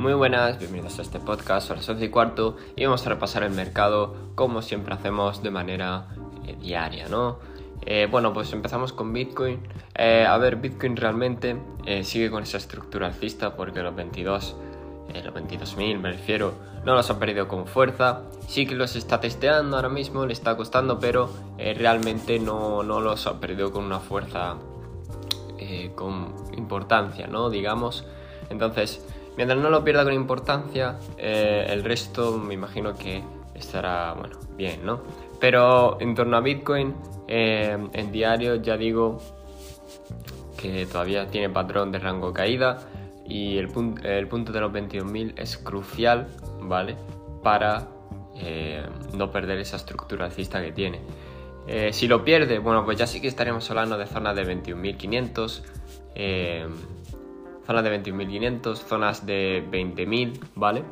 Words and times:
Muy 0.00 0.14
buenas, 0.14 0.58
bienvenidos 0.58 0.98
a 0.98 1.02
este 1.02 1.20
podcast, 1.20 1.68
son 1.68 1.76
las 1.76 1.86
11 1.86 2.06
y 2.06 2.08
cuarto 2.08 2.56
y 2.74 2.86
vamos 2.86 3.06
a 3.06 3.10
repasar 3.10 3.42
el 3.42 3.50
mercado 3.50 4.30
como 4.34 4.62
siempre 4.62 4.94
hacemos 4.94 5.42
de 5.42 5.50
manera 5.50 6.06
eh, 6.46 6.56
diaria, 6.58 7.06
¿no? 7.10 7.38
Eh, 7.84 8.08
bueno, 8.10 8.32
pues 8.32 8.50
empezamos 8.54 8.94
con 8.94 9.12
Bitcoin. 9.12 9.60
Eh, 9.94 10.24
a 10.26 10.38
ver, 10.38 10.56
Bitcoin 10.56 10.96
realmente 10.96 11.54
sigue 12.02 12.30
con 12.30 12.44
esa 12.44 12.56
estructura 12.56 13.08
alcista 13.08 13.54
porque 13.56 13.82
los 13.82 13.94
22, 13.94 14.56
los 15.22 15.34
22.000 15.34 15.98
me 15.98 16.12
refiero, 16.12 16.54
no 16.86 16.94
los 16.94 17.10
ha 17.10 17.18
perdido 17.18 17.46
con 17.46 17.66
fuerza. 17.66 18.22
Sí 18.48 18.64
que 18.64 18.76
los 18.76 18.96
está 18.96 19.20
testeando 19.20 19.76
ahora 19.76 19.90
mismo, 19.90 20.24
le 20.24 20.32
está 20.32 20.56
costando, 20.56 20.98
pero 20.98 21.28
realmente 21.58 22.38
no, 22.38 22.82
no, 22.82 23.02
los 23.02 23.26
ha 23.26 23.38
perdido 23.38 23.70
con 23.70 23.84
una 23.84 23.98
fuerza 23.98 24.56
con 25.94 26.34
importancia, 26.56 27.26
¿no? 27.26 27.50
Digamos. 27.50 28.06
Entonces, 28.50 29.02
Mientras 29.36 29.58
no 29.58 29.70
lo 29.70 29.82
pierda 29.82 30.04
con 30.04 30.12
importancia, 30.12 30.98
eh, 31.16 31.66
el 31.68 31.82
resto 31.84 32.36
me 32.36 32.52
imagino 32.52 32.94
que 32.94 33.22
estará, 33.54 34.12
bueno, 34.12 34.38
bien, 34.56 34.84
¿no? 34.84 35.00
Pero 35.40 35.98
en 35.98 36.14
torno 36.14 36.36
a 36.36 36.40
Bitcoin, 36.40 36.94
eh, 37.26 37.78
en 37.92 38.12
diario 38.12 38.56
ya 38.56 38.76
digo 38.76 39.18
que 40.58 40.84
todavía 40.84 41.26
tiene 41.28 41.48
patrón 41.48 41.90
de 41.90 42.00
rango 42.00 42.34
caída 42.34 42.80
y 43.24 43.56
el, 43.56 43.70
el 44.04 44.28
punto 44.28 44.52
de 44.52 44.60
los 44.60 44.72
21.000 44.72 45.32
es 45.38 45.56
crucial, 45.56 46.28
¿vale? 46.60 46.96
Para 47.42 47.88
eh, 48.36 48.84
no 49.14 49.30
perder 49.30 49.58
esa 49.58 49.76
estructura 49.76 50.26
alcista 50.26 50.60
que 50.60 50.72
tiene. 50.72 51.00
si 51.92 52.08
lo 52.08 52.24
pierde, 52.24 52.58
bueno, 52.58 52.84
pues 52.84 52.98
ya 52.98 53.06
sí 53.06 53.20
que 53.22 53.28
estaremos 53.28 53.70
hablando 53.70 53.96
de 53.96 54.06
zonas 54.06 54.36
de 54.36 54.44
21.500 54.44 55.62
zonas 57.66 57.84
de 57.84 58.02
21.500, 58.02 58.76
zonas 58.76 59.26
de 59.26 59.64
20.000, 59.70 60.40
¿vale? 60.54 60.84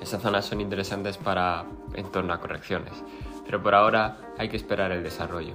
Esas 0.00 0.22
zonas 0.22 0.44
son 0.44 0.60
interesantes 0.60 1.16
para 1.16 1.64
en 1.94 2.10
torno 2.10 2.32
a 2.32 2.40
correcciones, 2.40 2.92
pero 3.44 3.62
por 3.62 3.74
ahora 3.74 4.18
hay 4.38 4.48
que 4.48 4.56
esperar 4.56 4.92
el 4.92 5.02
desarrollo. 5.02 5.54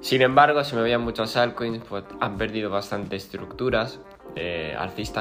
Sin 0.00 0.20
embargo, 0.20 0.62
si 0.64 0.76
me 0.76 0.82
veían 0.82 1.00
muchos 1.00 1.36
altcoins, 1.36 1.82
pues 1.88 2.04
han 2.20 2.36
perdido 2.36 2.68
bastante 2.68 3.16
estructuras 3.16 4.00
eh, 4.36 4.76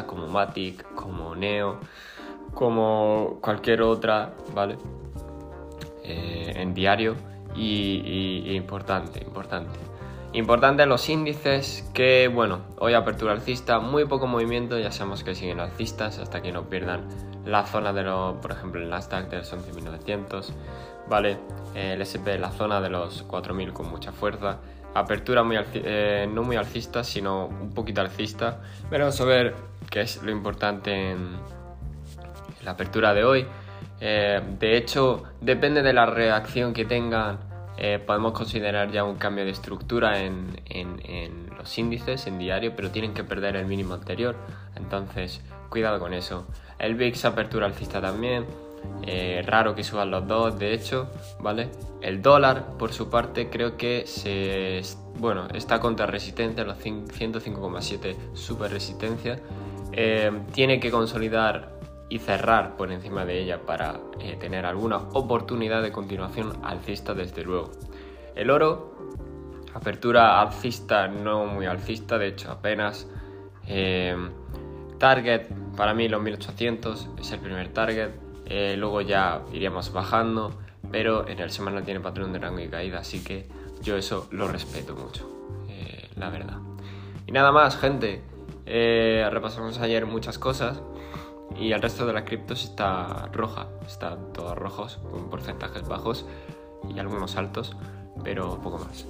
como 0.06 0.28
Matic, 0.28 0.94
como 0.94 1.36
Neo, 1.36 1.80
como 2.54 3.40
cualquier 3.42 3.82
otra, 3.82 4.34
¿vale? 4.54 4.78
Eh, 6.04 6.54
en 6.56 6.74
diario 6.74 7.16
y 7.56 8.56
importante, 8.56 9.24
importante. 9.24 9.93
Importante 10.34 10.88
los 10.88 11.10
índices 11.10 11.88
que, 11.94 12.28
bueno, 12.28 12.62
hoy 12.80 12.96
apertura 12.96 13.34
alcista, 13.34 13.80
muy 13.80 14.06
poco 14.06 14.26
movimiento, 14.26 14.80
ya 14.80 14.92
sabemos 14.92 15.24
que 15.24 15.36
siguen 15.36 15.60
alcistas 15.60 16.18
hasta 16.18 16.42
que 16.42 16.52
no 16.52 16.64
pierdan 16.70 17.08
la 17.46 17.68
zona 17.68 17.94
de 17.94 18.02
los, 18.02 18.38
por 18.38 18.52
ejemplo, 18.52 18.82
el 18.82 18.90
Nasdaq 18.90 19.30
de 19.30 19.38
los 19.38 19.54
11.900, 19.54 20.52
¿vale? 21.08 21.38
El 21.76 22.02
SP 22.02 22.42
la 22.42 22.50
zona 22.50 22.82
de 22.82 22.90
los 22.90 23.28
4.000 23.28 23.74
con 23.74 23.92
mucha 23.92 24.12
fuerza. 24.12 24.58
Apertura 24.96 25.44
muy 25.44 25.58
eh, 25.76 26.28
no 26.28 26.42
muy 26.42 26.56
alcista, 26.56 27.04
sino 27.04 27.46
un 27.46 27.72
poquito 27.72 28.02
alcista. 28.02 28.60
Pero 28.90 29.06
vamos 29.06 29.22
a 29.22 29.26
ver 29.26 29.54
qué 29.92 30.02
es 30.02 30.24
lo 30.24 30.32
importante 30.32 31.12
en 31.12 31.30
la 32.64 32.72
apertura 32.72 33.14
de 33.14 33.24
hoy. 33.24 33.46
Eh, 34.02 34.42
de 34.60 34.78
hecho, 34.78 35.26
depende 35.42 35.84
de 35.84 35.94
la 35.94 36.08
reacción 36.08 36.74
que 36.74 36.86
tengan 36.86 37.53
eh, 37.86 38.00
podemos 38.00 38.32
considerar 38.32 38.92
ya 38.92 39.04
un 39.04 39.18
cambio 39.18 39.44
de 39.44 39.52
estructura 39.52 40.24
en, 40.24 40.56
los 41.58 41.78
índices 41.78 42.28
en 42.28 42.40
diario, 42.40 42.78
pero 42.78 42.92
tienen 42.92 43.14
que 43.14 43.26
perder 43.26 43.58
el 43.58 43.66
mínimo 43.66 43.94
anterior, 43.94 44.38
entonces 44.78 45.42
cuidado 45.68 46.00
con 46.00 46.14
eso. 46.14 46.48
El 46.80 46.96
VIX 46.96 47.26
apertura 47.26 47.66
alcista 47.66 48.00
también, 48.00 48.46
eh, 49.06 49.44
raro 49.46 49.76
que 49.76 49.84
suban 49.84 50.12
los 50.12 50.26
dos, 50.26 50.58
de 50.58 50.74
hecho, 50.74 51.12
¿vale? 51.42 51.72
El 52.02 52.22
dólar, 52.22 52.78
por 52.80 52.94
su 52.94 53.10
parte, 53.10 53.50
creo 53.50 53.76
que 53.76 54.08
se, 54.08 54.82
bueno, 55.20 55.50
está 55.54 55.82
contra 55.82 56.06
resistencia, 56.06 56.64
los 56.64 56.78
105,7 56.78 58.16
super 58.34 58.72
resistencia. 58.72 59.42
Eh, 59.92 60.32
tiene 60.54 60.80
que 60.80 60.90
consolidar 60.90 61.73
y 62.14 62.20
cerrar 62.20 62.78
por 62.78 62.92
encima 62.92 63.26
de 63.26 63.42
ella 63.42 63.62
para 63.66 64.00
eh, 64.20 64.38
tener 64.40 64.68
alguna 64.68 64.98
oportunidad 64.98 65.82
de 65.82 65.92
continuación 65.92 66.54
alcista 66.62 67.16
desde 67.16 67.44
luego. 67.44 67.72
El 68.36 68.52
oro, 68.52 68.96
apertura 69.74 70.40
alcista, 70.40 71.08
no 71.08 71.48
muy 71.48 71.66
alcista, 71.66 72.20
de 72.20 72.28
hecho 72.28 72.52
apenas. 72.52 73.08
Eh, 73.68 74.16
target, 75.00 75.48
para 75.76 75.96
mí 75.96 76.08
los 76.08 76.22
1800 76.22 77.10
es 77.20 77.32
el 77.32 77.40
primer 77.40 77.70
target, 77.70 78.12
eh, 78.46 78.76
luego 78.78 79.02
ya 79.02 79.42
iríamos 79.52 79.92
bajando, 79.92 80.54
pero 80.92 81.28
en 81.28 81.40
el 81.40 81.50
semana 81.50 81.82
tiene 81.82 82.00
patrón 82.00 82.32
de 82.32 82.38
rango 82.38 82.60
y 82.60 82.68
caída, 82.68 83.00
así 83.00 83.24
que 83.24 83.48
yo 83.82 83.98
eso 83.98 84.28
lo 84.30 84.48
respeto 84.48 84.96
mucho, 84.96 85.28
la 86.16 86.30
verdad. 86.30 86.60
Y 87.26 87.32
nada 87.32 87.52
más, 87.52 87.76
gente, 87.76 88.22
repasamos 88.68 89.80
ayer 89.80 90.06
muchas 90.06 90.38
cosas. 90.38 90.80
Y 91.58 91.72
el 91.72 91.82
resto 91.82 92.06
de 92.06 92.14
las 92.14 92.24
criptos 92.24 92.64
está 92.64 93.30
roja, 93.32 93.68
están 93.86 94.34
todos 94.34 94.58
rojos, 94.58 95.00
con 95.12 95.30
porcentajes 95.30 95.88
bajos 95.88 96.26
y 96.90 97.00
algunos 97.00 97.36
altos, 97.36 97.76
pero 98.24 98.60
poco 98.62 98.80
más. 98.80 99.06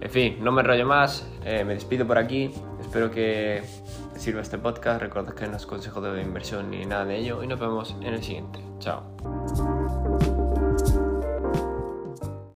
En 0.00 0.10
fin, 0.10 0.38
no 0.40 0.50
me 0.50 0.62
rollo 0.64 0.84
más, 0.84 1.26
eh, 1.44 1.64
me 1.64 1.74
despido 1.74 2.06
por 2.06 2.18
aquí, 2.18 2.50
espero 2.80 3.10
que 3.10 3.62
sirva 4.16 4.42
este 4.42 4.58
podcast, 4.58 5.00
recordad 5.00 5.32
que 5.32 5.46
no 5.46 5.56
es 5.56 5.64
consejo 5.64 6.00
de 6.00 6.20
inversión 6.20 6.70
ni 6.70 6.84
nada 6.84 7.04
de 7.04 7.18
ello 7.18 7.42
y 7.44 7.46
nos 7.46 7.60
vemos 7.60 7.94
en 8.00 8.14
el 8.14 8.22
siguiente. 8.22 8.58
Chao. 8.80 10.11